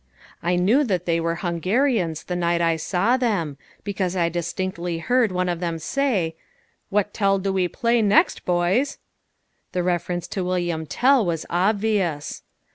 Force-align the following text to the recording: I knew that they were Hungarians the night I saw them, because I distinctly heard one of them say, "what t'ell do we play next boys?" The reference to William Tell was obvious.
I 0.41 0.55
knew 0.55 0.83
that 0.85 1.05
they 1.05 1.19
were 1.19 1.35
Hungarians 1.45 2.23
the 2.23 2.35
night 2.35 2.59
I 2.59 2.75
saw 2.75 3.17
them, 3.17 3.57
because 3.83 4.15
I 4.15 4.29
distinctly 4.29 4.97
heard 4.97 5.31
one 5.31 5.47
of 5.47 5.59
them 5.59 5.77
say, 5.77 6.35
"what 6.89 7.13
t'ell 7.13 7.37
do 7.37 7.53
we 7.53 7.67
play 7.67 8.01
next 8.01 8.43
boys?" 8.43 8.97
The 9.73 9.83
reference 9.83 10.27
to 10.29 10.43
William 10.43 10.87
Tell 10.87 11.23
was 11.23 11.45
obvious. 11.51 12.41